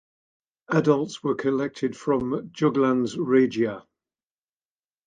[0.69, 3.83] Adults were collected from "Juglans regia".